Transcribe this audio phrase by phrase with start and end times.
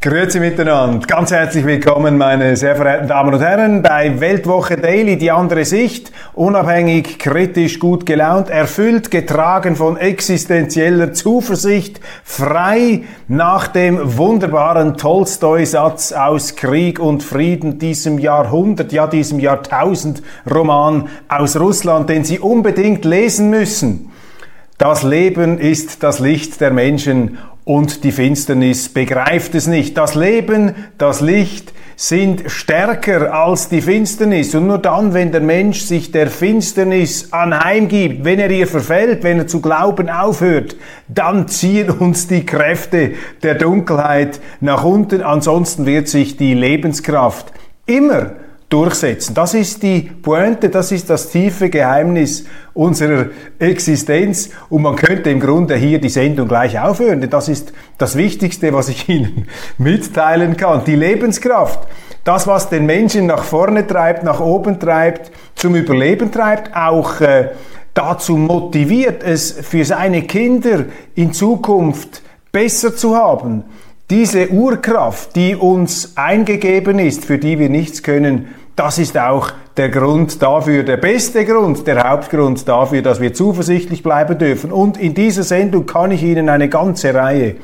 [0.00, 1.04] Grüezi miteinander.
[1.06, 6.12] Ganz herzlich willkommen, meine sehr verehrten Damen und Herren, bei Weltwoche Daily, die andere Sicht.
[6.34, 16.54] Unabhängig, kritisch, gut gelaunt, erfüllt, getragen von existenzieller Zuversicht, frei nach dem wunderbaren Tolstoi-Satz aus
[16.54, 23.50] Krieg und Frieden, diesem Jahrhundert, ja diesem Jahrtausend Roman aus Russland, den Sie unbedingt lesen
[23.50, 24.12] müssen.
[24.78, 29.98] Das Leben ist das Licht der Menschen und die Finsternis begreift es nicht.
[29.98, 34.54] Das Leben, das Licht sind stärker als die Finsternis.
[34.54, 39.38] Und nur dann, wenn der Mensch sich der Finsternis anheimgibt, wenn er ihr verfällt, wenn
[39.38, 40.76] er zu glauben aufhört,
[41.08, 45.22] dann ziehen uns die Kräfte der Dunkelheit nach unten.
[45.22, 47.52] Ansonsten wird sich die Lebenskraft
[47.84, 48.30] immer
[48.68, 49.34] durchsetzen.
[49.34, 53.26] Das ist die Pointe, das ist das tiefe Geheimnis unserer
[53.58, 58.16] Existenz und man könnte im Grunde hier die Sendung gleich aufhören, denn das ist das
[58.16, 59.46] Wichtigste, was ich Ihnen
[59.78, 60.84] mitteilen kann.
[60.84, 61.86] Die Lebenskraft,
[62.24, 67.50] das, was den Menschen nach vorne treibt, nach oben treibt, zum Überleben treibt, auch äh,
[67.94, 73.64] dazu motiviert, es für seine Kinder in Zukunft besser zu haben.
[74.08, 79.88] Diese Urkraft, die uns eingegeben ist, für die wir nichts können, das ist auch der
[79.88, 84.70] Grund dafür, der beste Grund, der Hauptgrund dafür, dass wir zuversichtlich bleiben dürfen.
[84.70, 87.56] Und in dieser Sendung kann ich Ihnen eine ganze Reihe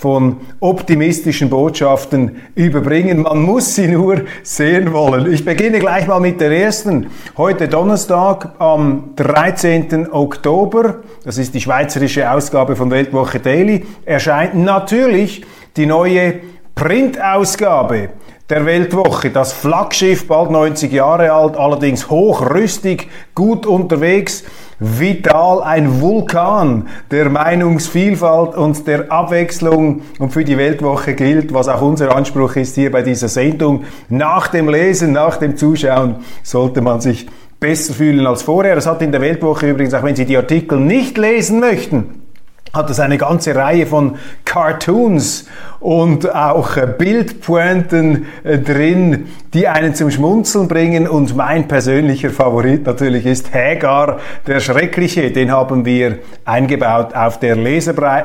[0.00, 3.20] von optimistischen Botschaften überbringen.
[3.20, 5.30] Man muss sie nur sehen wollen.
[5.30, 7.08] Ich beginne gleich mal mit der ersten.
[7.36, 10.10] Heute Donnerstag am 13.
[10.10, 15.44] Oktober, das ist die schweizerische Ausgabe von Weltwoche Daily, erscheint natürlich
[15.76, 16.40] die neue
[16.74, 18.10] Printausgabe
[18.50, 19.30] der Weltwoche.
[19.30, 24.44] Das Flaggschiff, bald 90 Jahre alt, allerdings hochrüstig, gut unterwegs,
[24.80, 31.82] vital, ein Vulkan der Meinungsvielfalt und der Abwechslung und für die Weltwoche gilt, was auch
[31.82, 33.84] unser Anspruch ist hier bei dieser Sendung.
[34.08, 37.26] Nach dem Lesen, nach dem Zuschauen sollte man sich
[37.60, 38.74] besser fühlen als vorher.
[38.74, 42.19] Das hat in der Weltwoche übrigens, auch wenn Sie die Artikel nicht lesen möchten,
[42.72, 45.48] hat es eine ganze Reihe von Cartoons
[45.80, 51.08] und auch äh, Bildpointen äh, drin, die einen zum Schmunzeln bringen.
[51.08, 55.30] Und mein persönlicher Favorit natürlich ist Hagar, der Schreckliche.
[55.30, 57.56] Den haben wir eingebaut auf der,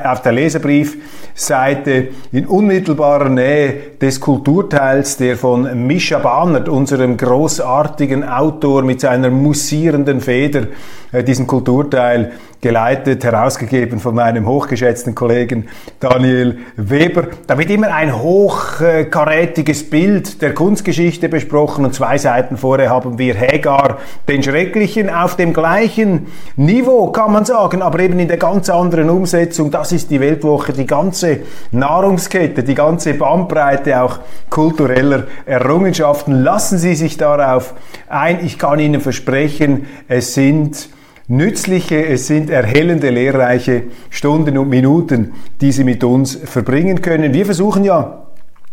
[0.04, 8.82] auf der Leserbriefseite in unmittelbarer Nähe des Kulturteils, der von Mischa Bannert, unserem großartigen Autor
[8.82, 10.64] mit seiner musierenden Feder,
[11.10, 15.68] äh, diesen Kulturteil geleitet, herausgegeben von meinem hochgeschätzten Kollegen
[16.00, 17.28] Daniel Weber.
[17.46, 23.38] Da wird immer ein hochkarätiges Bild der Kunstgeschichte besprochen und zwei Seiten vorher haben wir
[23.38, 28.68] Hagar, den Schrecklichen, auf dem gleichen Niveau, kann man sagen, aber eben in der ganz
[28.68, 29.70] anderen Umsetzung.
[29.70, 31.38] Das ist die Weltwoche, die ganze
[31.70, 34.18] Nahrungskette, die ganze Bandbreite auch
[34.50, 36.42] kultureller Errungenschaften.
[36.42, 37.74] Lassen Sie sich darauf
[38.08, 38.44] ein.
[38.44, 40.88] Ich kann Ihnen versprechen, es sind
[41.28, 47.34] nützliche, es sind erhellende, lehrreiche Stunden und Minuten, die Sie mit uns verbringen können.
[47.34, 48.26] Wir versuchen ja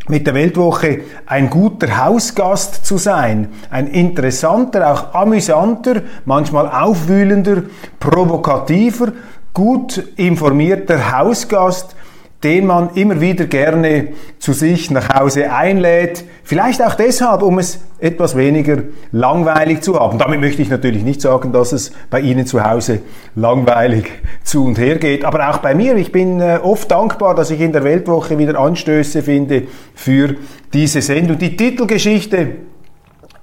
[0.07, 7.63] mit der Weltwoche ein guter Hausgast zu sein, ein interessanter, auch amüsanter, manchmal aufwühlender,
[7.99, 9.13] provokativer,
[9.53, 11.95] gut informierter Hausgast,
[12.43, 16.25] den man immer wieder gerne zu sich nach Hause einlädt.
[16.43, 20.17] Vielleicht auch deshalb, um es etwas weniger langweilig zu haben.
[20.17, 22.99] Damit möchte ich natürlich nicht sagen, dass es bei Ihnen zu Hause
[23.35, 24.11] langweilig
[24.43, 25.23] zu und her geht.
[25.23, 25.95] Aber auch bei mir.
[25.95, 29.63] Ich bin äh, oft dankbar, dass ich in der Weltwoche wieder Anstöße finde
[29.95, 30.35] für
[30.73, 31.37] diese Sendung.
[31.37, 32.49] Die Titelgeschichte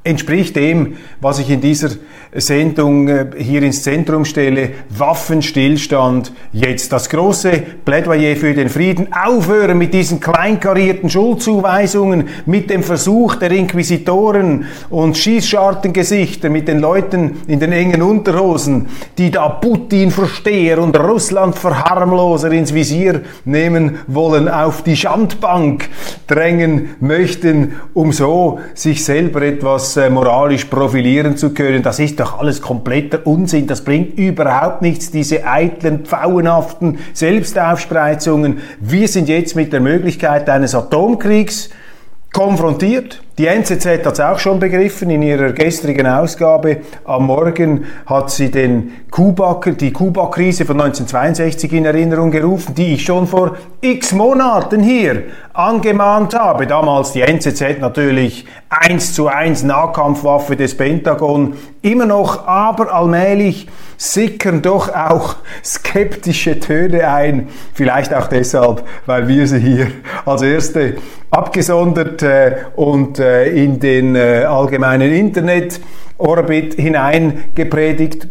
[0.05, 1.91] entspricht dem, was ich in dieser
[2.33, 4.71] Sendung äh, hier ins Zentrum stelle.
[4.91, 6.93] Waffenstillstand jetzt.
[6.93, 7.51] Das große
[7.85, 9.09] Plädoyer für den Frieden.
[9.13, 17.39] Aufhören mit diesen kleinkarierten Schuldzuweisungen, mit dem Versuch der Inquisitoren und Schießschartengesichter, mit den Leuten
[17.49, 18.87] in den engen Unterhosen,
[19.19, 25.89] die da Putin-Versteher und Russland-Verharmloser ins Visier nehmen wollen, auf die Schandbank
[26.29, 31.83] drängen möchten, um so sich selber etwas äh, moralisch profilieren zu können.
[31.83, 33.67] Das ist doch alles kompletter Unsinn.
[33.67, 38.59] Das bringt überhaupt nichts, diese eitlen, pfauenhaften Selbstaufspreizungen.
[38.79, 41.71] Wir sind jetzt mit der Möglichkeit eines Atomkriegs
[42.33, 43.21] konfrontiert.
[43.39, 45.11] Die NZZ hat es auch schon begriffen.
[45.11, 51.87] In ihrer gestrigen Ausgabe am Morgen hat sie den Kuba, die Kuba-Krise von 1962 in
[51.87, 55.25] Erinnerung gerufen, die ich schon vor x Monaten hier
[55.55, 56.67] angemahnt habe.
[56.67, 61.55] Damals die NZZ natürlich eins zu eins Nahkampfwaffe des Pentagon.
[61.83, 63.67] Immer noch, aber allmählich
[63.97, 67.49] sickern doch auch skeptische Töne ein.
[67.75, 69.89] Vielleicht auch deshalb, weil wir sie hier
[70.25, 70.95] als erste
[71.31, 78.29] abgesondert äh, und äh, in den äh, allgemeinen Internet-Orbit hineingepredigt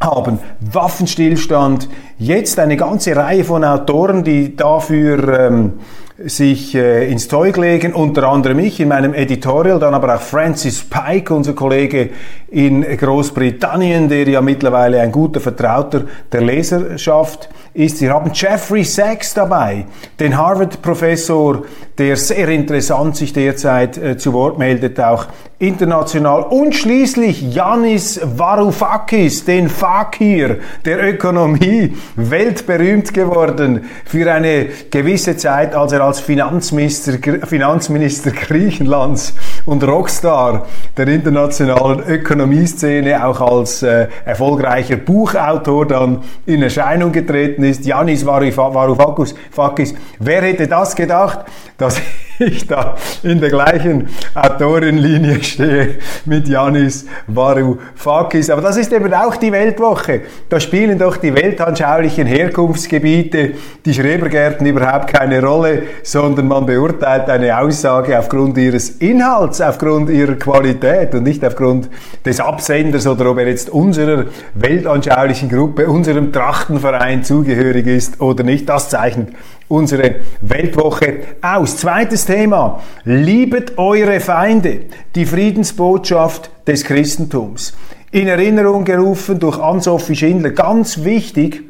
[0.00, 0.38] haben.
[0.60, 1.88] Waffenstillstand,
[2.18, 5.72] jetzt eine ganze Reihe von Autoren, die dafür ähm,
[6.18, 10.82] sich äh, ins Zeug legen, unter anderem ich in meinem Editorial, dann aber auch Francis
[10.82, 12.10] Pike, unser Kollege
[12.48, 17.48] in Großbritannien, der ja mittlerweile ein guter Vertrauter der Leserschaft
[17.78, 18.00] ist.
[18.00, 19.86] Wir haben Jeffrey Sachs dabei,
[20.18, 21.62] den Harvard-Professor,
[21.96, 25.26] der sehr interessant sich derzeit äh, zu Wort meldet, auch
[25.60, 26.42] international.
[26.42, 35.92] Und schließlich Yanis Varoufakis, den Fakir der Ökonomie, weltberühmt geworden für eine gewisse Zeit, als
[35.92, 37.14] er als Finanzminister,
[37.46, 39.34] Finanzminister Griechenlands
[39.66, 40.66] und Rockstar
[40.96, 47.67] der internationalen Ökonomieszene, auch als äh, erfolgreicher Buchautor dann in Erscheinung getreten ist.
[47.76, 51.40] Yanis Varoufakis, wer hätte das gedacht,
[51.76, 52.00] dass
[52.38, 58.50] ich da in der gleichen Autorenlinie stehe mit Janis Varoufakis.
[58.50, 60.22] Aber das ist eben auch die Weltwoche.
[60.48, 63.52] Da spielen doch die weltanschaulichen Herkunftsgebiete,
[63.84, 70.34] die Schrebergärten überhaupt keine Rolle, sondern man beurteilt eine Aussage aufgrund ihres Inhalts, aufgrund ihrer
[70.34, 71.88] Qualität und nicht aufgrund
[72.24, 78.68] des Absenders oder ob er jetzt unserer weltanschaulichen Gruppe, unserem Trachtenverein zugehörig ist oder nicht.
[78.68, 79.28] Das zeichnet
[79.68, 81.76] unsere Weltwoche aus.
[81.76, 82.80] Zweites Thema.
[83.04, 84.80] Liebet eure Feinde.
[85.14, 87.74] Die Friedensbotschaft des Christentums.
[88.10, 90.50] In Erinnerung gerufen durch Ann-Sophie Schindler.
[90.50, 91.64] Ganz wichtig,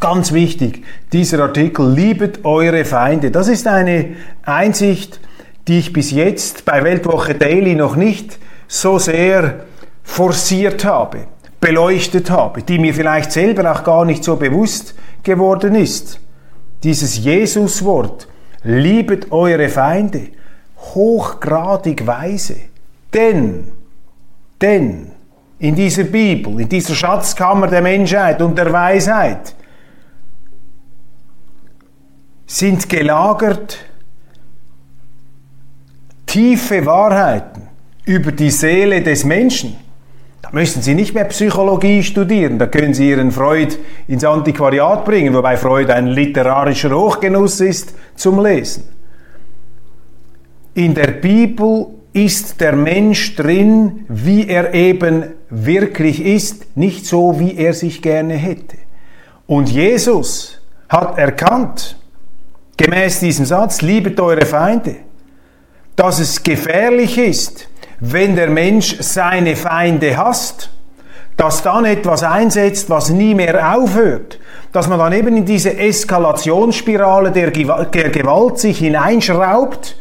[0.00, 0.82] ganz wichtig,
[1.12, 1.92] dieser Artikel.
[1.92, 3.30] Liebet eure Feinde.
[3.30, 5.20] Das ist eine Einsicht,
[5.68, 9.66] die ich bis jetzt bei Weltwoche Daily noch nicht so sehr
[10.02, 11.26] forciert habe,
[11.60, 16.18] beleuchtet habe, die mir vielleicht selber auch gar nicht so bewusst geworden ist
[16.82, 18.26] dieses Jesuswort,
[18.62, 20.28] liebet eure Feinde,
[20.94, 22.56] hochgradig weise.
[23.12, 23.72] Denn,
[24.60, 25.10] denn
[25.58, 29.54] in dieser Bibel, in dieser Schatzkammer der Menschheit und der Weisheit
[32.46, 33.78] sind gelagert
[36.26, 37.68] tiefe Wahrheiten
[38.04, 39.76] über die Seele des Menschen
[40.52, 43.76] müssen Sie nicht mehr Psychologie studieren, da können Sie Ihren Freud
[44.08, 48.84] ins Antiquariat bringen, wobei Freud ein literarischer Hochgenuss ist zum Lesen.
[50.74, 57.56] In der Bibel ist der Mensch drin, wie er eben wirklich ist, nicht so, wie
[57.56, 58.76] er sich gerne hätte.
[59.46, 61.96] Und Jesus hat erkannt,
[62.76, 64.96] gemäß diesem Satz, liebet eure Feinde,
[65.94, 67.69] dass es gefährlich ist,
[68.00, 70.70] wenn der Mensch seine Feinde hasst,
[71.36, 74.38] dass dann etwas einsetzt, was nie mehr aufhört,
[74.72, 79.96] dass man dann eben in diese Eskalationsspirale der, Gewalt sich hineinschraubt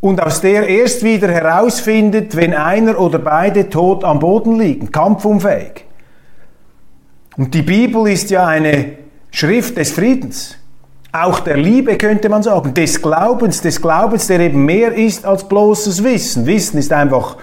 [0.00, 5.84] und aus der erst wieder herausfindet, wenn einer oder beide tot am Boden liegen, kampfunfähig.
[7.36, 8.98] Und die Bibel ist ja eine
[9.30, 10.56] Schrift des Friedens
[11.12, 15.48] auch der Liebe könnte man sagen, des Glaubens, des Glaubens, der eben mehr ist als
[15.48, 16.46] bloßes Wissen.
[16.46, 17.36] Wissen ist einfach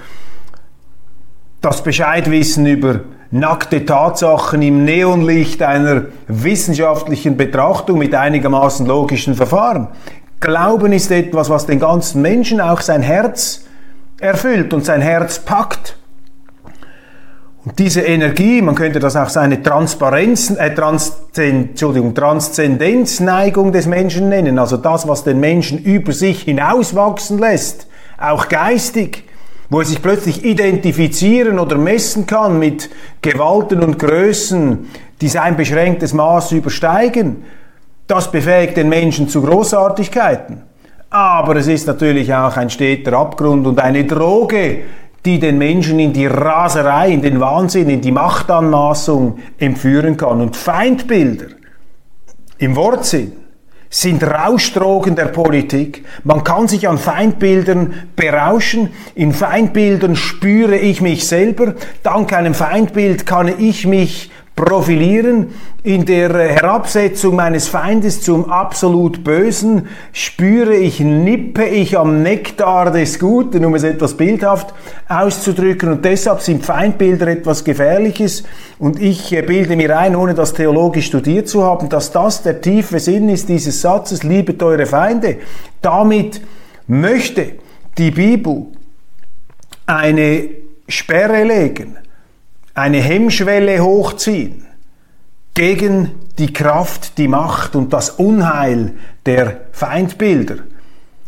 [1.61, 3.01] das Bescheidwissen über
[3.31, 9.87] nackte Tatsachen im Neonlicht einer wissenschaftlichen Betrachtung mit einigermaßen logischen Verfahren.
[10.39, 13.65] Glauben ist etwas, was den ganzen Menschen auch sein Herz
[14.19, 15.97] erfüllt und sein Herz packt.
[17.65, 24.27] Und diese Energie, man könnte das auch seine Transparenz, äh, Transzend, Entschuldigung, Transzendenzneigung des Menschen
[24.27, 27.87] nennen, also das, was den Menschen über sich hinauswachsen lässt,
[28.19, 29.23] auch geistig,
[29.69, 32.89] wo er sich plötzlich identifizieren oder messen kann mit
[33.21, 34.89] Gewalten und Größen,
[35.21, 37.45] die sein beschränktes Maß übersteigen.
[38.07, 40.63] Das befähigt den Menschen zu Großartigkeiten.
[41.09, 44.79] Aber es ist natürlich auch ein steter Abgrund und eine Droge,
[45.25, 50.41] die den Menschen in die Raserei, in den Wahnsinn, in die Machtanmaßung entführen kann.
[50.41, 51.47] Und Feindbilder
[52.57, 53.33] im Wortsinn
[53.89, 56.03] sind Rauschdrogen der Politik.
[56.23, 58.89] Man kann sich an Feindbildern berauschen.
[59.13, 61.75] In Feindbildern spüre ich mich selber.
[62.01, 65.47] Dank einem Feindbild kann ich mich profilieren,
[65.81, 73.19] in der Herabsetzung meines Feindes zum absolut Bösen spüre ich, nippe ich am Nektar des
[73.19, 74.73] Guten, um es etwas bildhaft
[75.09, 75.89] auszudrücken.
[75.89, 78.43] Und deshalb sind Feindbilder etwas Gefährliches.
[78.77, 82.99] Und ich bilde mir ein, ohne das theologisch studiert zu haben, dass das der tiefe
[82.99, 85.37] Sinn ist dieses Satzes, liebet eure Feinde.
[85.81, 86.41] Damit
[86.87, 87.53] möchte
[87.97, 88.67] die Bibel
[89.85, 90.49] eine
[90.87, 91.97] Sperre legen
[92.73, 94.65] eine Hemmschwelle hochziehen
[95.53, 98.93] gegen die Kraft, die Macht und das Unheil
[99.25, 100.55] der Feindbilder.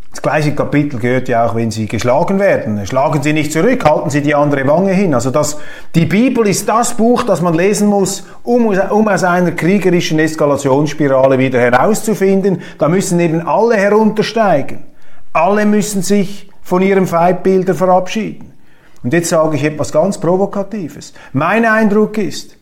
[0.09, 2.87] Das gleiche Kapitel gehört ja auch, wenn sie geschlagen werden.
[2.87, 5.13] Schlagen sie nicht zurück, halten sie die andere Wange hin.
[5.13, 5.57] Also das,
[5.93, 11.37] die Bibel ist das Buch, das man lesen muss, um, um aus einer kriegerischen Eskalationsspirale
[11.37, 12.61] wieder herauszufinden.
[12.79, 14.85] Da müssen eben alle heruntersteigen.
[15.33, 18.54] Alle müssen sich von ihrem Feindbilder verabschieden.
[19.05, 21.13] Und jetzt sage ich etwas ganz Provokatives.
[21.31, 22.57] Mein Eindruck ist,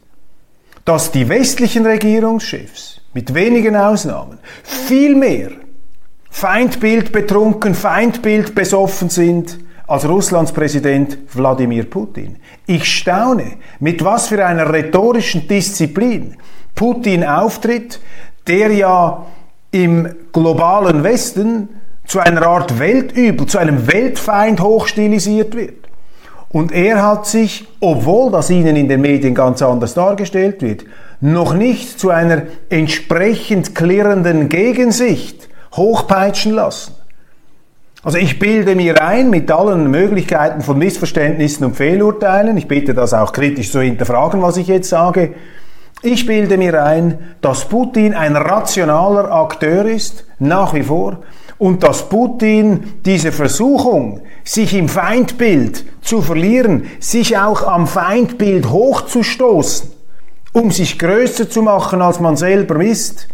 [0.83, 5.51] dass die westlichen Regierungschefs mit wenigen Ausnahmen viel mehr
[6.29, 9.57] Feindbild betrunken, Feindbild besoffen sind
[9.87, 12.35] als Russlands Präsident Wladimir Putin.
[12.65, 16.35] Ich staune, mit was für einer rhetorischen Disziplin
[16.75, 18.01] Putin auftritt,
[18.47, 19.25] der ja
[19.71, 21.69] im globalen Westen
[22.05, 25.82] zu einer Art Weltübel, zu einem Weltfeind hochstilisiert wird.
[26.53, 30.85] Und er hat sich, obwohl das ihnen in den Medien ganz anders dargestellt wird,
[31.19, 36.93] noch nicht zu einer entsprechend klirrenden Gegensicht hochpeitschen lassen.
[38.03, 43.15] Also ich bilde mir ein, mit allen Möglichkeiten von Missverständnissen und Fehlurteilen, ich bitte das
[43.15, 45.33] auch kritisch zu hinterfragen, was ich jetzt sage,
[46.03, 51.23] ich bilde mir ein, dass Putin ein rationaler Akteur ist, nach wie vor,
[51.57, 59.89] und dass Putin diese Versuchung, sich im Feindbild zu verlieren, sich auch am Feindbild hochzustoßen,
[60.51, 63.27] um sich größer zu machen, als man selber ist,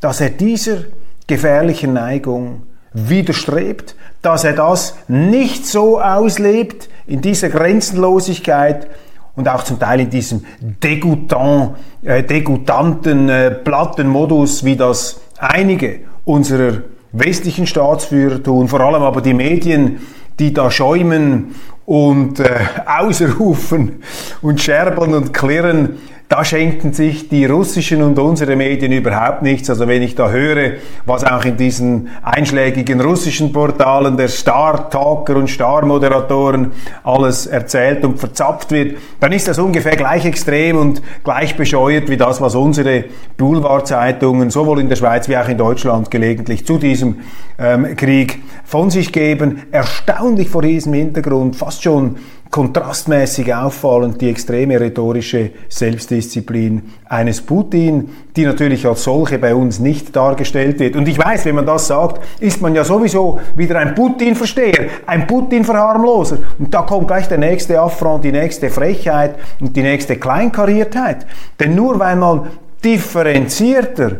[0.00, 0.78] dass er dieser
[1.26, 2.62] gefährlichen Neigung
[2.92, 8.88] widerstrebt, dass er das nicht so auslebt in dieser Grenzenlosigkeit
[9.34, 16.00] und auch zum Teil in diesem degoutant, äh, degoutanten, äh, platten Modus, wie das einige
[16.24, 20.00] unserer westlichen Staatsführer tun, vor allem aber die Medien,
[20.38, 21.54] die da schäumen
[21.92, 24.02] und äh, ausrufen
[24.40, 25.98] und scherbeln und klirren,
[26.32, 29.68] da schenken sich die russischen und unsere Medien überhaupt nichts.
[29.68, 35.50] Also wenn ich da höre, was auch in diesen einschlägigen russischen Portalen der Star-Talker und
[35.50, 36.72] Star-Moderatoren
[37.04, 42.16] alles erzählt und verzapft wird, dann ist das ungefähr gleich extrem und gleich bescheuert wie
[42.16, 43.04] das, was unsere
[43.36, 47.16] Boulevardzeitungen sowohl in der Schweiz wie auch in Deutschland gelegentlich zu diesem
[47.58, 49.64] ähm, Krieg von sich geben.
[49.70, 52.16] Erstaunlich vor diesem Hintergrund, fast schon
[52.52, 60.14] kontrastmäßig auffallend die extreme rhetorische Selbstdisziplin eines Putin, die natürlich als solche bei uns nicht
[60.14, 60.94] dargestellt wird.
[60.94, 65.26] Und ich weiß, wenn man das sagt, ist man ja sowieso wieder ein Putin-Versteher, ein
[65.26, 66.40] Putin-Verharmloser.
[66.58, 71.26] Und da kommt gleich der nächste Affront, die nächste Frechheit und die nächste Kleinkariertheit.
[71.58, 72.48] Denn nur weil man
[72.84, 74.16] differenzierter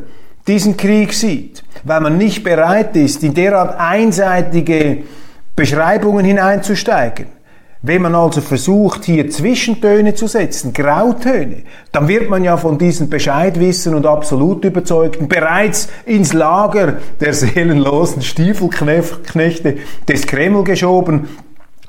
[0.46, 5.02] diesen Krieg sieht, weil man nicht bereit ist, in derart einseitige
[5.54, 7.26] Beschreibungen hineinzusteigen,
[7.82, 13.10] wenn man also versucht, hier Zwischentöne zu setzen, Grautöne, dann wird man ja von diesen
[13.10, 21.28] Bescheidwissen und absolut Überzeugten bereits ins Lager der seelenlosen Stiefelknechte des Kreml geschoben,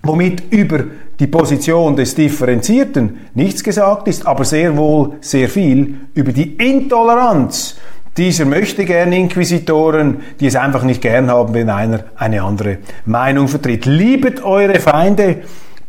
[0.02, 0.86] womit über
[1.20, 7.78] die Position des Differenzierten nichts gesagt ist, aber sehr wohl sehr viel über die Intoleranz
[8.18, 13.48] dieser möchte gern Inquisitoren, die es einfach nicht gern haben, wenn einer eine andere Meinung
[13.48, 13.88] vertritt.
[13.88, 15.38] Liebet eure Feinde,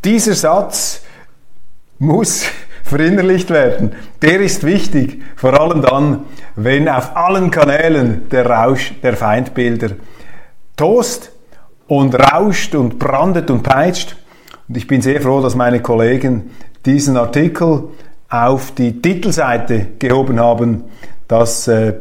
[0.04, 1.02] dieser Satz
[1.98, 2.44] muss
[2.84, 3.92] verinnerlicht werden.
[4.22, 9.90] Der ist wichtig, vor allem dann, wenn auf allen Kanälen der Rausch der Feindbilder
[10.76, 11.32] tost
[11.86, 14.16] und rauscht und brandet und peitscht.
[14.68, 16.50] Und ich bin sehr froh, dass meine Kollegen
[16.84, 17.88] diesen Artikel
[18.28, 20.84] auf die Titelseite gehoben haben.
[21.28, 21.94] Das äh,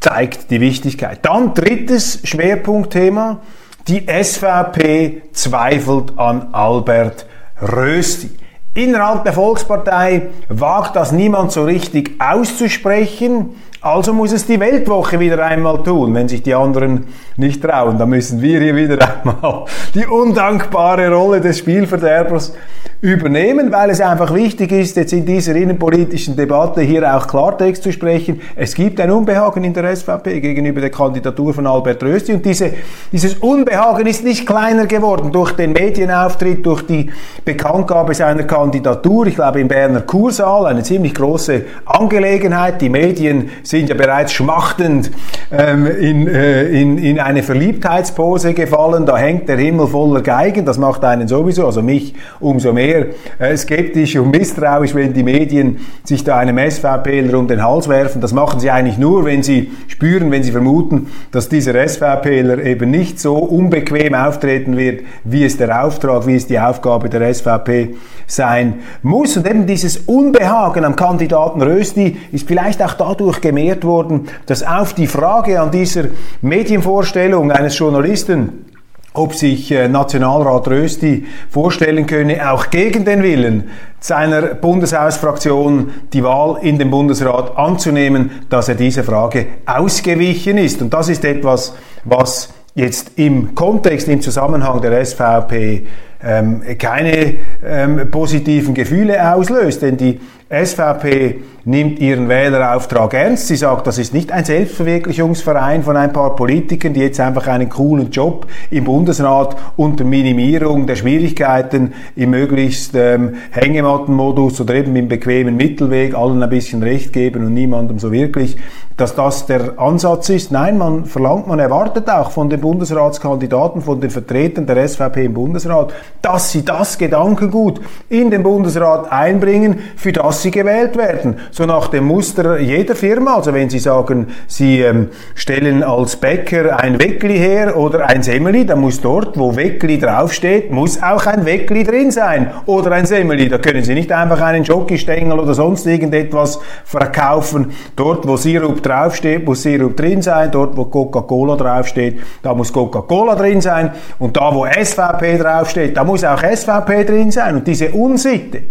[0.00, 1.20] zeigt die Wichtigkeit.
[1.22, 3.40] Dann drittes Schwerpunktthema.
[3.88, 7.26] Die SVP zweifelt an Albert
[7.62, 8.30] Rösti.
[8.74, 13.50] Innerhalb der Volkspartei wagt das niemand so richtig auszusprechen,
[13.82, 17.98] also muss es die Weltwoche wieder einmal tun, wenn sich die anderen nicht trauen.
[17.98, 22.54] Da müssen wir hier wieder einmal die undankbare Rolle des Spielverderbers
[23.02, 27.90] übernehmen, weil es einfach wichtig ist, jetzt in dieser innenpolitischen Debatte hier auch Klartext zu
[27.90, 28.40] sprechen.
[28.54, 32.72] Es gibt ein Unbehagen in der SVP gegenüber der Kandidatur von Albert Rösti und diese,
[33.10, 37.10] dieses Unbehagen ist nicht kleiner geworden durch den Medienauftritt, durch die
[37.44, 39.26] Bekanntgabe seiner Kandidatur.
[39.26, 42.80] Ich glaube im Berner Kursaal eine ziemlich große Angelegenheit.
[42.80, 45.10] Die Medien sind ja bereits schmachtend
[45.50, 49.06] ähm, in, äh, in, in eine Verliebtheitspose gefallen.
[49.06, 50.64] Da hängt der Himmel voller Geigen.
[50.64, 53.06] Das macht einen sowieso, also mich umso mehr sehr
[53.38, 58.20] äh, skeptisch und misstrauisch, wenn die Medien sich da einem SVPler um den Hals werfen.
[58.20, 62.90] Das machen sie eigentlich nur, wenn sie spüren, wenn sie vermuten, dass dieser SVPler eben
[62.90, 67.94] nicht so unbequem auftreten wird, wie es der Auftrag, wie es die Aufgabe der SVP
[68.26, 69.36] sein muss.
[69.36, 74.94] Und eben dieses Unbehagen am Kandidaten Rösti ist vielleicht auch dadurch gemehrt worden, dass auf
[74.94, 76.04] die Frage an dieser
[76.40, 78.71] Medienvorstellung eines Journalisten,
[79.14, 86.58] ob sich äh, Nationalrat Rösti vorstellen könne, auch gegen den Willen seiner Bundeshausfraktion die Wahl
[86.62, 90.82] in den Bundesrat anzunehmen, dass er dieser Frage ausgewichen ist.
[90.82, 95.86] Und das ist etwas, was jetzt im Kontext, im Zusammenhang der SVP
[96.24, 100.20] ähm, keine ähm, positiven Gefühle auslöst, denn die
[100.52, 103.46] SVP nimmt ihren Wählerauftrag ernst.
[103.46, 107.68] Sie sagt, das ist nicht ein Selbstverwirklichungsverein von ein paar Politikern, die jetzt einfach einen
[107.68, 115.08] coolen Job im Bundesrat unter Minimierung der Schwierigkeiten im möglichst ähm, Hängemattenmodus oder eben im
[115.08, 118.56] bequemen Mittelweg allen ein bisschen Recht geben und niemandem so wirklich,
[118.96, 120.52] dass das der Ansatz ist.
[120.52, 125.34] Nein, man verlangt, man erwartet auch von den Bundesratskandidaten, von den Vertretern der SVP im
[125.34, 131.36] Bundesrat, dass sie das Gedankengut in den Bundesrat einbringen, für das sie gewählt werden.
[131.50, 133.36] So nach dem Muster jeder Firma.
[133.36, 138.66] Also wenn Sie sagen, Sie ähm, stellen als Bäcker ein Weckli her oder ein Semmeli,
[138.66, 142.50] dann muss dort, wo Weckli draufsteht, muss auch ein Weckli drin sein.
[142.66, 143.48] Oder ein Semmeli.
[143.48, 147.72] Da können Sie nicht einfach einen Jockeystängel oder sonst irgendetwas verkaufen.
[147.96, 150.50] Dort, wo Sirup draufsteht, muss Sirup drin sein.
[150.50, 153.92] Dort, wo Coca-Cola draufsteht, da muss Coca-Cola drin sein.
[154.18, 157.56] Und da, wo SVP draufsteht, da muss auch SVP drin sein.
[157.56, 158.62] Und diese Unsitte,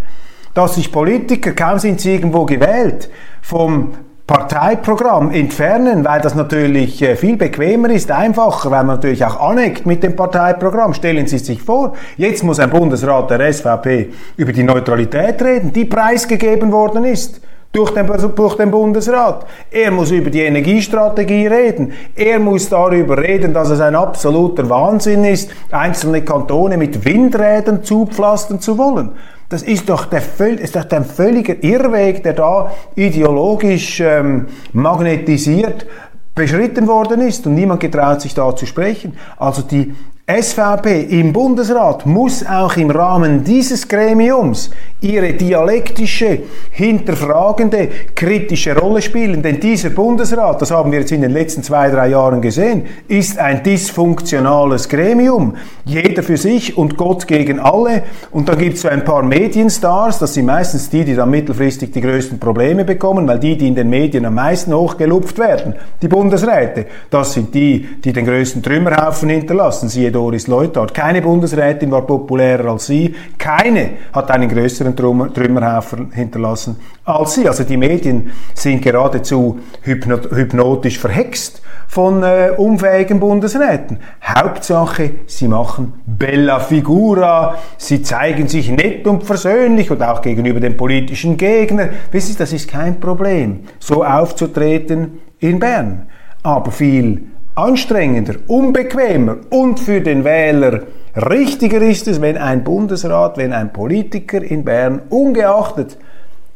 [0.54, 3.10] dass sich Politiker, kaum sind sie irgendwo gewählt,
[3.42, 3.94] vom
[4.28, 9.86] Parteiprogramm entfernen, weil das natürlich äh, viel bequemer ist, einfacher, weil man natürlich auch aneckt
[9.86, 10.94] mit dem Parteiprogramm.
[10.94, 15.84] Stellen Sie sich vor, jetzt muss ein Bundesrat der SVP über die Neutralität reden, die
[15.84, 17.42] preisgegeben worden ist
[17.74, 19.46] durch den, durch den Bundesrat.
[19.70, 21.92] Er muss über die Energiestrategie reden.
[22.16, 28.62] Er muss darüber reden, dass es ein absoluter Wahnsinn ist, einzelne Kantone mit Windrädern zupflastern
[28.62, 29.12] zu wollen.
[29.52, 30.22] Das ist doch, der,
[30.62, 35.86] ist doch ein völliger Irrweg, der da ideologisch ähm, magnetisiert
[36.34, 39.18] beschritten worden ist und niemand getraut sich da zu sprechen.
[39.38, 39.94] Also die
[40.26, 49.42] SVP im Bundesrat muss auch im Rahmen dieses Gremiums ihre dialektische, hinterfragende, kritische Rolle spielen.
[49.42, 53.40] Denn dieser Bundesrat, das haben wir jetzt in den letzten zwei, drei Jahren gesehen, ist
[53.40, 55.56] ein dysfunktionales Gremium.
[55.86, 58.04] Jeder für sich und Gott gegen alle.
[58.30, 61.92] Und da gibt es so ein paar Medienstars, das sind meistens die, die dann mittelfristig
[61.92, 66.08] die größten Probleme bekommen, weil die, die in den Medien am meisten hochgelupft werden, die
[66.08, 69.90] Bundesräte, das sind die, die den größten Trümmerhaufen hinterlassen.
[69.90, 70.94] Siehe Doris Leuthard.
[70.94, 73.16] Keine Bundesrätin war populärer als sie.
[73.38, 77.48] Keine hat einen größeren Trümmerhaufen hinterlassen als sie.
[77.48, 84.00] Also die Medien sind geradezu hypnotisch verhext von äh, unfähigen Bundesräten.
[84.24, 90.78] Hauptsache, sie machen bella figura, sie zeigen sich nett und versöhnlich und auch gegenüber dem
[90.78, 91.90] politischen Gegner.
[92.12, 96.08] Wissen Sie, das ist kein Problem, so aufzutreten in Bern.
[96.44, 97.24] Aber viel
[97.56, 100.84] anstrengender, unbequemer und für den Wähler
[101.16, 105.98] richtiger ist es, wenn ein Bundesrat, wenn ein Politiker in Bern ungeachtet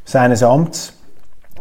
[0.06, 0.94] seines Amts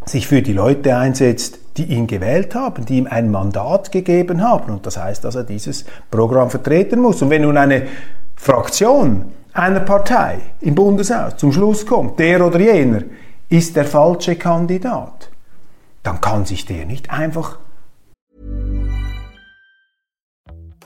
[0.06, 4.72] sich für die Leute einsetzt, die ihn gewählt haben, die ihm ein Mandat gegeben haben.
[4.72, 7.20] Und das heißt, dass er dieses Programm vertreten muss.
[7.22, 7.86] Und wenn nun eine
[8.36, 13.02] Fraktion einer Partei im Bundeshaus zum Schluss kommt, der oder jener
[13.48, 15.30] ist der falsche Kandidat,
[16.02, 17.58] dann kann sich der nicht einfach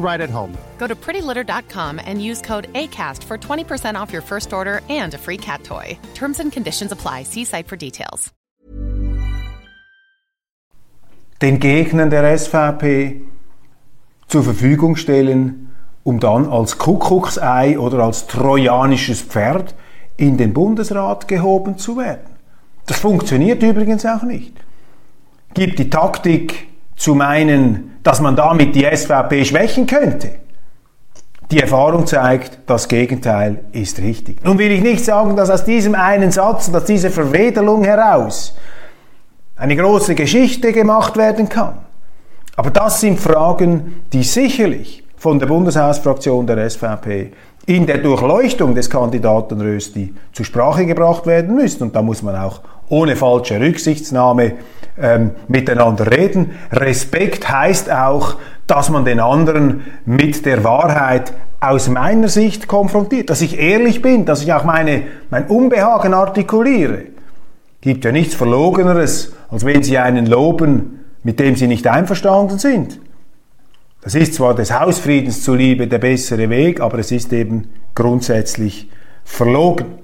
[0.00, 0.56] right at home.
[0.78, 5.18] Go to prettylitter.com and use code ACAST for 20% off your first order and a
[5.18, 5.96] free cat toy.
[6.14, 7.24] Terms and conditions apply.
[7.24, 8.32] See site for details.
[11.40, 13.22] Den Gegnern der SVP
[14.28, 15.70] zur Verfügung stellen,
[16.04, 19.74] um dann als Kuckucksei oder als trojanisches Pferd
[20.16, 22.36] in den Bundesrat gehoben zu werden.
[22.86, 24.54] Das funktioniert übrigens auch nicht.
[25.54, 26.68] Gibt die Taktik
[27.00, 30.32] zu meinen, dass man damit die SVP schwächen könnte.
[31.50, 34.44] Die Erfahrung zeigt, das Gegenteil ist richtig.
[34.44, 38.54] Nun will ich nicht sagen, dass aus diesem einen Satz und aus dieser Verwedelung heraus
[39.56, 41.78] eine große Geschichte gemacht werden kann.
[42.54, 47.32] Aber das sind Fragen, die sicherlich von der Bundeshausfraktion der SVP
[47.66, 51.84] in der Durchleuchtung des Kandidaten Rösti zur Sprache gebracht werden müssen.
[51.84, 54.52] Und da muss man auch ohne falsche Rücksichtsnahme
[55.00, 56.52] ähm, miteinander reden.
[56.72, 63.42] Respekt heißt auch, dass man den anderen mit der Wahrheit aus meiner Sicht konfrontiert, dass
[63.42, 67.04] ich ehrlich bin, dass ich auch meine, mein Unbehagen artikuliere.
[67.80, 73.00] Gibt ja nichts Verlogeneres, als wenn Sie einen loben, mit dem Sie nicht einverstanden sind.
[74.02, 78.88] Das ist zwar des Hausfriedens zuliebe der bessere Weg, aber es ist eben grundsätzlich
[79.24, 79.98] verlogen.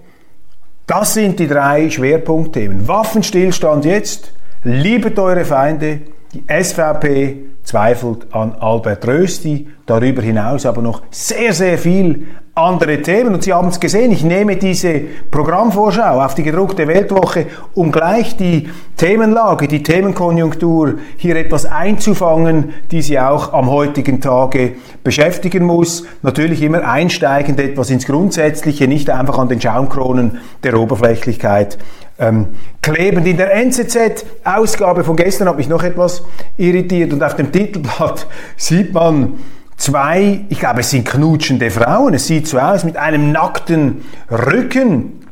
[0.86, 2.86] Das sind die drei Schwerpunktthemen.
[2.86, 4.32] Waffenstillstand jetzt,
[4.62, 6.02] liebet eure Feinde,
[6.36, 13.34] die SVP zweifelt an Albert Rösti, darüber hinaus aber noch sehr, sehr viel andere Themen.
[13.34, 18.36] Und Sie haben es gesehen, ich nehme diese Programmvorschau auf die gedruckte Weltwoche, um gleich
[18.36, 26.04] die Themenlage, die Themenkonjunktur hier etwas einzufangen, die Sie auch am heutigen Tage beschäftigen muss.
[26.22, 31.78] Natürlich immer einsteigend etwas ins Grundsätzliche, nicht einfach an den Schaumkronen der Oberflächlichkeit
[32.18, 32.48] ähm,
[32.82, 33.26] klebend.
[33.26, 36.22] In der NZZ-Ausgabe von gestern hat mich noch etwas
[36.56, 38.26] irritiert und auf dem Titelblatt
[38.56, 39.34] sieht man
[39.76, 45.26] zwei, ich glaube es sind knutschende Frauen, es sieht so aus, mit einem nackten Rücken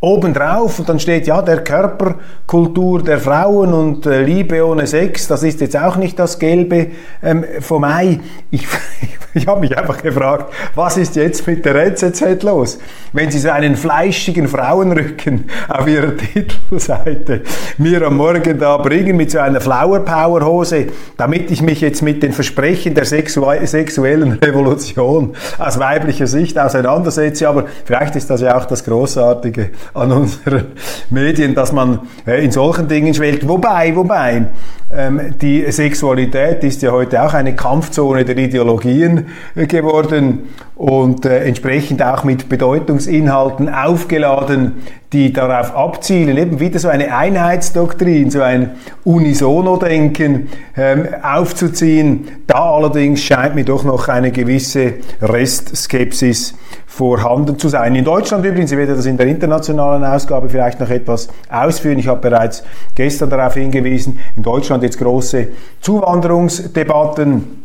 [0.00, 5.42] obendrauf und dann steht ja der Körperkultur der Frauen und äh, Liebe ohne Sex, das
[5.42, 6.88] ist jetzt auch nicht das Gelbe
[7.22, 8.20] ähm, vom Ei.
[8.50, 8.62] Ich,
[9.02, 12.78] ich habe mich einfach gefragt, was ist jetzt mit der NZZ los?
[13.12, 17.42] Wenn Sie so einen fleischigen Frauenrücken auf Ihrer Titelseite
[17.78, 20.86] mir am Morgen da bringen mit so einer Flower Power Hose,
[21.16, 27.48] damit ich mich jetzt mit den Versprechen der sexu sexuellen Revolution aus weiblicher Sicht auseinandersetze,
[27.48, 30.66] aber vielleicht ist das ja auch das Großartige an unseren
[31.10, 33.46] Medien, dass man äh, in solchen Dingen schwelgt.
[33.48, 34.46] Wobei, wobei,
[34.90, 42.02] die Sexualität ist ja heute auch eine Kampfzone der Ideologien äh, geworden und äh, entsprechend
[42.02, 44.76] auch mit Bedeutungsinhalten aufgeladen,
[45.12, 52.28] die darauf abzielen, eben wieder so eine Einheitsdoktrin, so ein Unisono-Denken ähm, aufzuziehen.
[52.46, 56.54] Da allerdings scheint mir doch noch eine gewisse Restskepsis
[56.98, 57.94] vorhanden zu sein.
[57.94, 61.96] In Deutschland übrigens, ich werde das in der internationalen Ausgabe vielleicht noch etwas ausführen.
[62.00, 62.64] Ich habe bereits
[62.96, 65.46] gestern darauf hingewiesen, in Deutschland jetzt große
[65.80, 67.62] Zuwanderungsdebatten.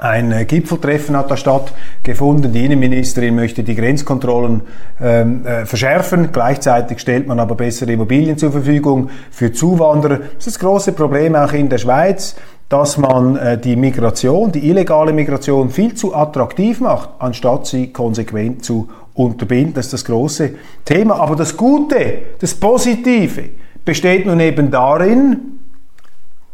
[0.00, 2.52] Ein äh, Gipfeltreffen hat da stattgefunden.
[2.52, 4.62] Die Innenministerin möchte die Grenzkontrollen
[5.00, 6.30] ähm, äh, verschärfen.
[6.32, 10.16] Gleichzeitig stellt man aber bessere Immobilien zur Verfügung für Zuwanderer.
[10.16, 12.34] Das ist das große Problem auch in der Schweiz
[12.72, 18.64] dass man äh, die Migration, die illegale Migration viel zu attraktiv macht, anstatt sie konsequent
[18.64, 19.74] zu unterbinden.
[19.74, 20.54] Das ist das große
[20.86, 21.16] Thema.
[21.16, 23.50] Aber das Gute, das Positive
[23.84, 25.60] besteht nun eben darin,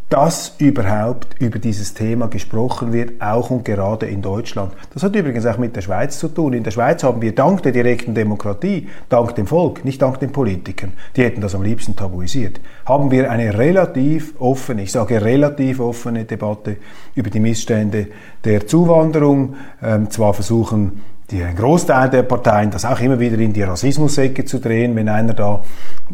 [0.08, 4.72] dass überhaupt über dieses Thema gesprochen wird, auch und gerade in Deutschland.
[4.94, 6.54] Das hat übrigens auch mit der Schweiz zu tun.
[6.54, 10.32] In der Schweiz haben wir dank der direkten Demokratie, dank dem Volk, nicht dank den
[10.32, 15.80] Politikern, die hätten das am liebsten tabuisiert, haben wir eine relativ offene, ich sage relativ
[15.80, 16.76] offene Debatte
[17.14, 18.08] über die Missstände
[18.44, 19.56] der Zuwanderung.
[19.82, 24.46] Ähm, zwar versuchen die, ein Großteil der Parteien das auch immer wieder in die Rassismusecke
[24.46, 25.62] zu drehen, wenn einer da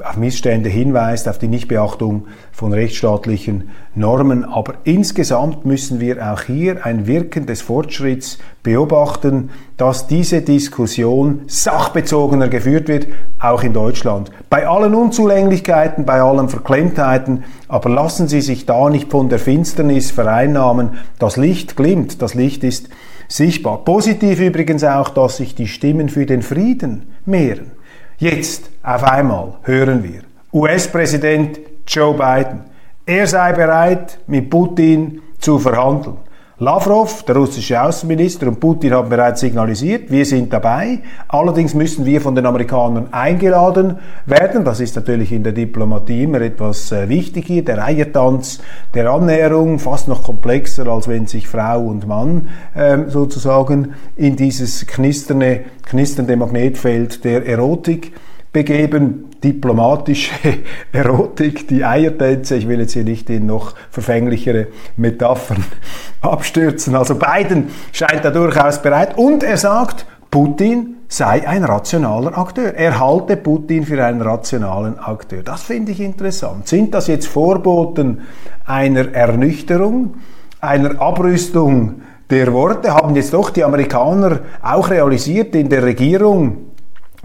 [0.02, 4.44] auf Missstände hinweist, auf die Nichtbeachtung von rechtsstaatlichen Normen.
[4.44, 12.48] Aber insgesamt müssen wir auch hier ein Wirken des Fortschritts beobachten, dass diese Diskussion sachbezogener
[12.48, 13.06] geführt wird,
[13.38, 14.30] auch in Deutschland.
[14.50, 20.10] Bei allen Unzulänglichkeiten, bei allen Verklemmtheiten, aber lassen Sie sich da nicht von der Finsternis
[20.10, 20.90] vereinnahmen.
[21.18, 22.88] Das Licht glimmt, das Licht ist
[23.28, 23.84] sichtbar.
[23.84, 27.72] Positiv übrigens auch, dass sich die Stimmen für den Frieden mehren.
[28.18, 30.22] Jetzt auf einmal hören wir
[30.52, 32.60] US-Präsident Joe Biden.
[33.06, 36.16] Er sei bereit, mit Putin zu verhandeln.
[36.60, 41.00] Lavrov, der russische Außenminister, und Putin haben bereits signalisiert, wir sind dabei.
[41.26, 44.64] Allerdings müssen wir von den Amerikanern eingeladen werden.
[44.64, 47.64] Das ist natürlich in der Diplomatie immer etwas äh, wichtig hier.
[47.64, 48.60] Der Eiertanz
[48.94, 54.86] der Annäherung, fast noch komplexer, als wenn sich Frau und Mann äh, sozusagen in dieses
[54.86, 58.12] knisternde Magnetfeld der Erotik
[58.54, 60.32] begeben, diplomatische
[60.92, 62.56] Erotik, die Eiertänze.
[62.56, 65.62] Ich will jetzt hier nicht in noch verfänglichere Metaphern
[66.22, 66.94] abstürzen.
[66.94, 72.74] Also Biden scheint da durchaus bereit und er sagt, Putin sei ein rationaler Akteur.
[72.74, 75.42] Er halte Putin für einen rationalen Akteur.
[75.42, 76.66] Das finde ich interessant.
[76.66, 78.22] Sind das jetzt Vorboten
[78.64, 80.14] einer Ernüchterung,
[80.60, 82.94] einer Abrüstung der Worte?
[82.94, 86.73] Haben jetzt doch die Amerikaner auch realisiert in der Regierung,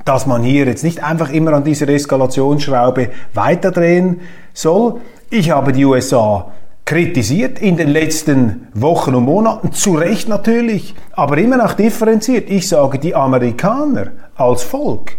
[0.06, 4.22] dass man hier jetzt nicht einfach immer an dieser Eskalationsschraube weiterdrehen
[4.54, 5.02] soll.
[5.30, 6.52] Ich habe die USA
[6.90, 12.50] kritisiert in den letzten Wochen und Monaten, zu Recht natürlich, aber immer noch differenziert.
[12.50, 15.18] Ich sage, die Amerikaner als Volk,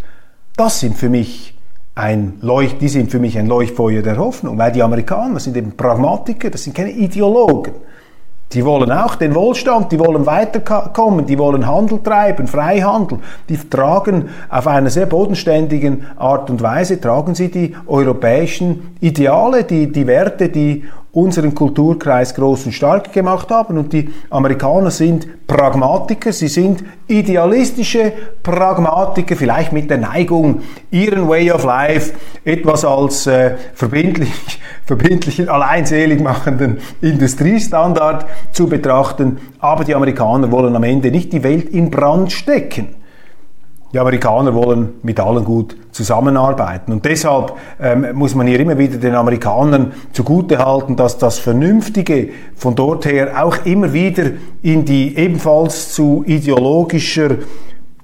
[0.56, 1.56] das sind für mich
[1.94, 5.76] ein Leucht, die sind für mich ein Leuchtfeuer der Hoffnung, weil die Amerikaner sind eben
[5.76, 7.74] Pragmatiker, das sind keine Ideologen.
[8.52, 13.18] Die wollen auch den Wohlstand, die wollen weiterkommen, die wollen Handel treiben, Freihandel.
[13.48, 19.92] Die tragen auf einer sehr bodenständigen Art und Weise, tragen sie die europäischen Ideale, die,
[19.92, 23.78] die Werte, die unseren Kulturkreis groß und stark gemacht haben.
[23.78, 31.50] Und die Amerikaner sind Pragmatiker, sie sind idealistische Pragmatiker, vielleicht mit der Neigung, ihren Way
[31.50, 32.12] of Life
[32.44, 39.38] etwas als äh, verbindlich, verbindlichen, alleinselig machenden Industriestandard zu betrachten.
[39.58, 42.99] Aber die Amerikaner wollen am Ende nicht die Welt in Brand stecken.
[43.92, 46.92] Die Amerikaner wollen mit allen gut zusammenarbeiten.
[46.92, 52.76] Und deshalb ähm, muss man hier immer wieder den Amerikanern zugutehalten, dass das Vernünftige von
[52.76, 54.30] dort her auch immer wieder
[54.62, 57.36] in die ebenfalls zu ideologischer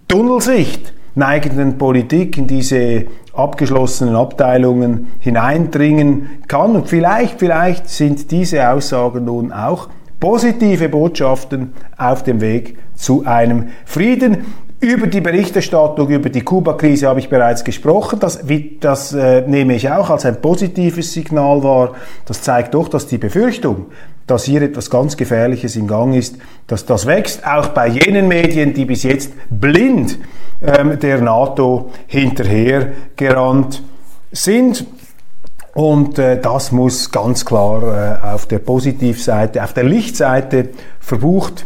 [0.09, 6.77] Tunnelsicht neigenden Politik, in diese abgeschlossenen Abteilungen hineindringen kann.
[6.77, 9.89] Und vielleicht, vielleicht sind diese Aussagen nun auch
[10.21, 14.45] positive Botschaften auf dem Weg zu einem Frieden.
[14.81, 18.21] Über die Berichterstattung über die Kuba-Krise habe ich bereits gesprochen.
[18.21, 18.41] Das,
[18.81, 21.95] das äh, nehme ich auch als ein positives Signal wahr.
[22.27, 23.87] Das zeigt doch, dass die Befürchtung,
[24.27, 26.37] dass hier etwas ganz Gefährliches im Gang ist,
[26.67, 30.19] dass das wächst, auch bei jenen Medien, die bis jetzt blind
[30.61, 33.83] ähm, der NATO hinterhergerannt
[34.31, 34.87] sind.
[35.73, 40.69] Und äh, das muss ganz klar äh, auf der Positivseite, auf der Lichtseite
[41.01, 41.65] verbucht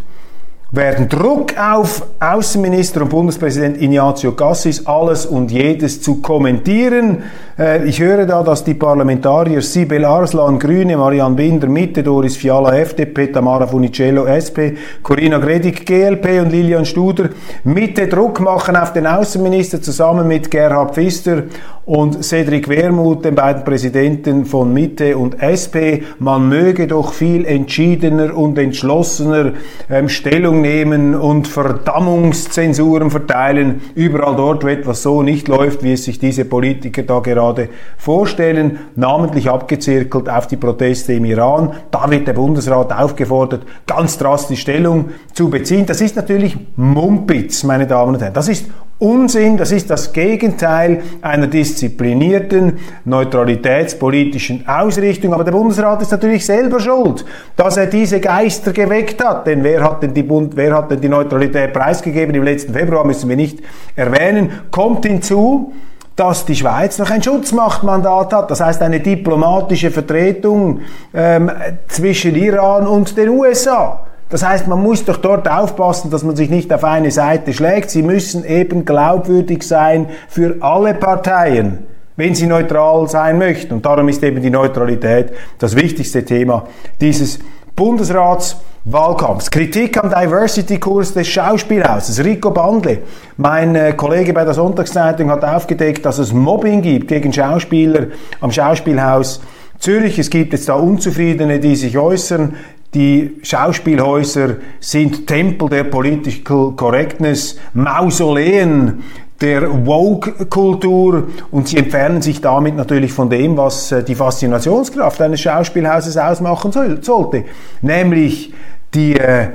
[0.72, 7.24] werden Druck auf Außenminister und Bundespräsident Ignazio Cassis, alles und jedes zu kommentieren.
[7.60, 12.74] Äh, ich höre da, dass die Parlamentarier Sibel Arslan, Grüne, Marianne Binder, Mitte, Doris Fiala,
[12.74, 17.28] FDP, Tamara Funicello, SP, Corinna Gredig, GLP und Lilian Studer
[17.64, 21.42] Mitte Druck machen auf den Außenminister zusammen mit Gerhard Pfister
[21.84, 26.06] und Cedric Wermuth, den beiden Präsidenten von Mitte und SP.
[26.20, 29.54] Man möge doch viel entschiedener und entschlossener
[29.90, 36.04] ähm, Stellung nehmen und Verdammungszensuren verteilen, überall dort, wo etwas so nicht läuft, wie es
[36.04, 37.49] sich diese Politiker da gerade
[37.96, 41.72] vorstellen, namentlich abgezirkelt auf die Proteste im Iran.
[41.90, 45.86] Da wird der Bundesrat aufgefordert, ganz drastisch Stellung zu beziehen.
[45.86, 48.34] Das ist natürlich Mumpitz, meine Damen und Herren.
[48.34, 48.66] Das ist
[49.00, 55.32] Unsinn, das ist das Gegenteil einer disziplinierten, neutralitätspolitischen Ausrichtung.
[55.32, 57.24] Aber der Bundesrat ist natürlich selber schuld,
[57.56, 59.46] dass er diese Geister geweckt hat.
[59.46, 63.06] Denn wer hat denn die, Bund, wer hat denn die Neutralität preisgegeben im letzten Februar,
[63.06, 63.60] müssen wir nicht
[63.96, 64.50] erwähnen.
[64.70, 65.72] Kommt hinzu,
[66.20, 70.80] dass die Schweiz noch ein Schutzmachtmandat hat, das heißt eine diplomatische Vertretung
[71.14, 71.50] ähm,
[71.88, 74.04] zwischen Iran und den USA.
[74.28, 77.88] Das heißt, man muss doch dort aufpassen, dass man sich nicht auf eine Seite schlägt.
[77.88, 83.72] Sie müssen eben glaubwürdig sein für alle Parteien, wenn sie neutral sein möchten.
[83.72, 86.66] Und darum ist eben die Neutralität das wichtigste Thema
[87.00, 87.38] dieses
[87.80, 89.50] Bundesratswahlkampfs.
[89.50, 92.22] Kritik am Diversity-Kurs des Schauspielhauses.
[92.22, 92.98] Rico Bandle,
[93.38, 98.08] mein äh, Kollege bei der Sonntagszeitung, hat aufgedeckt, dass es Mobbing gibt gegen Schauspieler
[98.42, 99.40] am Schauspielhaus
[99.78, 100.18] Zürich.
[100.18, 102.54] Es gibt jetzt da Unzufriedene, die sich äußern.
[102.92, 109.04] Die Schauspielhäuser sind Tempel der Political Correctness, Mausoleen
[109.40, 115.40] der Woke-Kultur und sie entfernen sich damit natürlich von dem, was äh, die Faszinationskraft eines
[115.40, 117.44] Schauspielhauses ausmachen soll, sollte,
[117.80, 118.52] nämlich
[118.94, 119.48] die äh,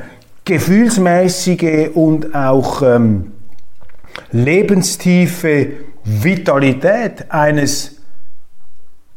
[0.43, 3.31] gefühlsmäßige und auch ähm,
[4.31, 5.67] lebenstiefe
[6.03, 7.95] Vitalität eines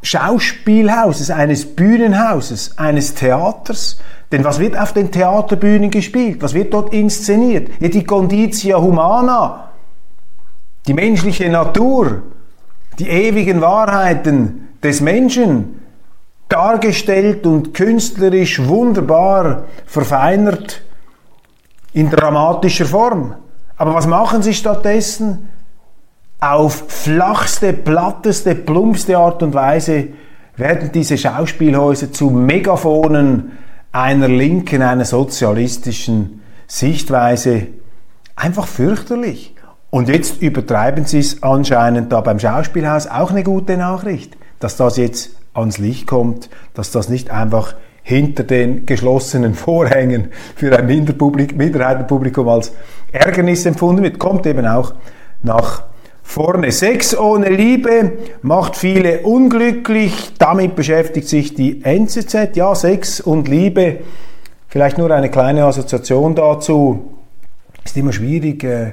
[0.03, 3.99] Schauspielhauses, eines Bühnenhauses, eines Theaters.
[4.31, 6.39] Denn was wird auf den Theaterbühnen gespielt?
[6.41, 7.69] Was wird dort inszeniert?
[7.81, 9.68] Ja, die Conditia Humana,
[10.89, 12.23] die menschliche Natur,
[12.99, 15.83] die ewigen Wahrheiten des Menschen,
[16.49, 20.81] dargestellt und künstlerisch wunderbar verfeinert
[21.93, 23.35] in dramatischer Form.
[23.77, 25.51] Aber was machen sie stattdessen?
[26.41, 30.09] Auf flachste, platteste, plumpste Art und Weise
[30.57, 33.59] werden diese Schauspielhäuser zu Megaphonen
[33.93, 37.67] einer linken, einer sozialistischen Sichtweise.
[38.37, 39.55] Einfach fürchterlich.
[39.91, 43.07] Und jetzt übertreiben sie es anscheinend da beim Schauspielhaus.
[43.07, 48.43] Auch eine gute Nachricht, dass das jetzt ans Licht kommt, dass das nicht einfach hinter
[48.45, 52.73] den geschlossenen Vorhängen für ein Minderheitenpublikum als
[53.13, 54.95] Ärgernis empfunden wird, kommt eben auch
[55.43, 55.85] nach
[56.23, 56.71] vorne.
[56.73, 60.35] Sex ohne Liebe macht viele unglücklich.
[60.39, 62.55] Damit beschäftigt sich die NZZ.
[62.55, 64.01] Ja, Sex und Liebe.
[64.69, 67.15] Vielleicht nur eine kleine Assoziation dazu.
[67.85, 68.93] Ist immer schwierig, äh,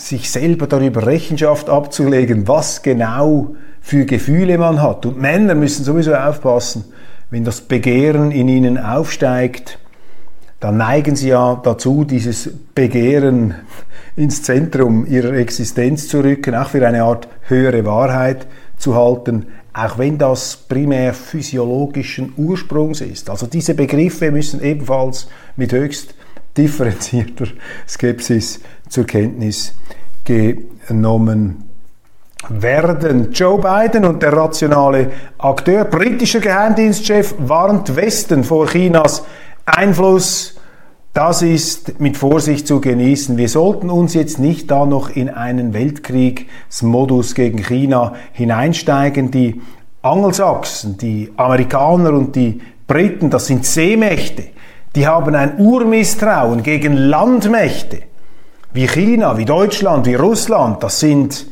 [0.00, 5.04] sich selber darüber Rechenschaft abzulegen, was genau für Gefühle man hat.
[5.04, 6.84] Und Männer müssen sowieso aufpassen,
[7.30, 9.78] wenn das Begehren in ihnen aufsteigt,
[10.58, 13.54] dann neigen sie ja dazu, dieses Begehren
[14.16, 19.98] ins Zentrum ihrer Existenz zu rücken, auch für eine Art höhere Wahrheit zu halten, auch
[19.98, 23.30] wenn das primär physiologischen Ursprungs ist.
[23.30, 26.14] Also diese Begriffe müssen ebenfalls mit höchst
[26.56, 27.46] differenzierter
[27.88, 29.74] Skepsis zur Kenntnis
[30.24, 31.70] genommen
[32.48, 33.32] werden.
[33.32, 39.24] Joe Biden und der rationale Akteur, britischer Geheimdienstchef, warnt Westen vor Chinas
[39.66, 40.56] Einfluss.
[41.12, 43.36] Das ist mit Vorsicht zu genießen.
[43.36, 49.30] Wir sollten uns jetzt nicht da noch in einen Weltkriegsmodus gegen China hineinsteigen.
[49.30, 49.60] Die
[50.02, 54.44] Angelsachsen, die Amerikaner und die Briten, das sind Seemächte.
[54.96, 57.98] Die haben ein Urmisstrauen gegen Landmächte
[58.72, 60.82] wie China, wie Deutschland, wie Russland.
[60.82, 61.46] Das sind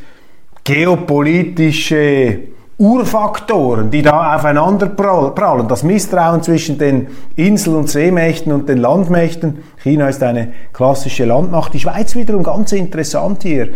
[0.64, 2.40] geopolitische
[2.78, 5.68] Urfaktoren, die da aufeinander prallen.
[5.68, 9.58] Das Misstrauen zwischen den Insel- und Seemächten und den Landmächten.
[9.84, 11.72] China ist eine klassische Landmacht.
[11.74, 13.68] Die Schweiz wiederum ganz interessant hier.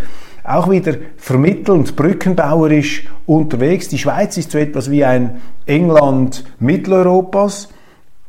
[0.43, 3.87] Auch wieder vermittelnd, brückenbauerisch unterwegs.
[3.87, 7.69] Die Schweiz ist so etwas wie ein England Mitteleuropas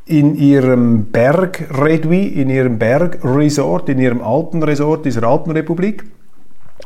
[0.05, 6.05] in ihrem Bergredui, in ihrem Bergresort, in ihrem Alpenresort dieser Alpenrepublik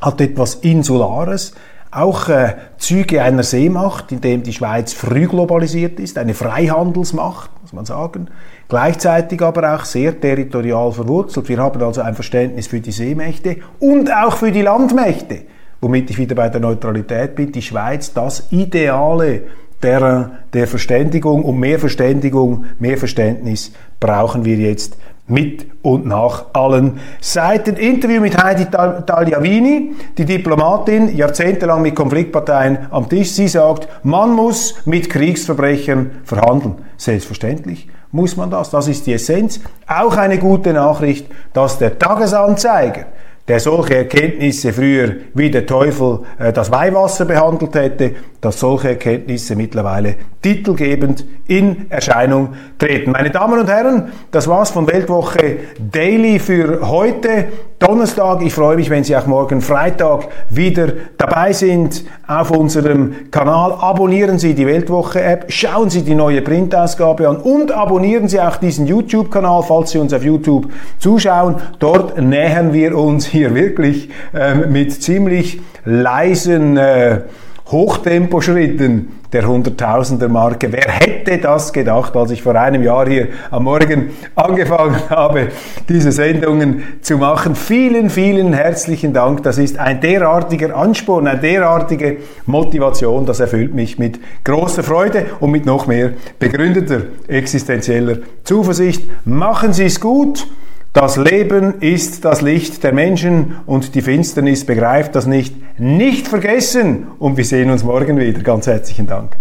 [0.02, 1.54] hat etwas Insulares,
[1.92, 7.74] auch äh, Züge einer Seemacht, in dem die Schweiz früh globalisiert ist, eine Freihandelsmacht, muss
[7.74, 8.28] man sagen,
[8.68, 11.50] gleichzeitig aber auch sehr territorial verwurzelt.
[11.50, 15.42] Wir haben also ein Verständnis für die Seemächte und auch für die Landmächte,
[15.82, 17.52] womit ich wieder bei der Neutralität bin.
[17.52, 19.42] Die Schweiz, das ideale
[19.82, 24.98] der, der Verständigung und mehr Verständigung, mehr Verständnis brauchen wir jetzt
[25.30, 27.76] mit und nach allen Seiten.
[27.76, 33.32] Interview mit Heidi Tagliavini, die Diplomatin, jahrzehntelang mit Konfliktparteien am Tisch.
[33.32, 36.76] Sie sagt, man muss mit Kriegsverbrechern verhandeln.
[36.98, 38.72] Selbstverständlich muss man das.
[38.72, 39.60] Das ist die Essenz.
[39.88, 43.06] Auch eine gute Nachricht, dass der Tagesanzeiger
[43.50, 49.56] der solche Erkenntnisse früher wie der Teufel äh, das Weihwasser behandelt hätte, dass solche Erkenntnisse
[49.56, 53.12] mittlerweile titelgebend in Erscheinung treten.
[53.12, 55.58] Meine Damen und Herren, das war's von Weltwoche
[55.92, 57.48] Daily für heute.
[57.80, 58.42] Donnerstag.
[58.42, 60.88] Ich freue mich, wenn Sie auch morgen Freitag wieder
[61.18, 63.72] dabei sind auf unserem Kanal.
[63.72, 68.86] Abonnieren Sie die Weltwoche-App, schauen Sie die neue Printausgabe an und abonnieren Sie auch diesen
[68.86, 71.56] YouTube-Kanal, falls Sie uns auf YouTube zuschauen.
[71.80, 77.22] Dort nähern wir uns hier wirklich äh, mit ziemlich leisen äh,
[77.72, 80.72] Hochtemposchritten der Hunderttausender-Marke.
[80.72, 85.50] Wer hätte das gedacht, als ich vor einem Jahr hier am Morgen angefangen habe,
[85.88, 87.54] diese Sendungen zu machen?
[87.54, 89.44] Vielen, vielen herzlichen Dank.
[89.44, 93.28] Das ist ein derartiger Ansporn, eine derartige Motivation.
[93.28, 99.04] Das erfüllt mich mit großer Freude und mit noch mehr begründeter existenzieller Zuversicht.
[99.26, 100.48] Machen Sie es gut.
[100.92, 105.56] Das Leben ist das Licht der Menschen und die Finsternis begreift das nicht.
[105.80, 108.40] Nicht vergessen und wir sehen uns morgen wieder.
[108.42, 109.38] Ganz herzlichen Dank.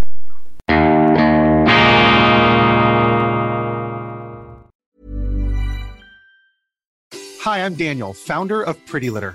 [7.45, 9.35] Hi, I'm Daniel, founder of Pretty Litter.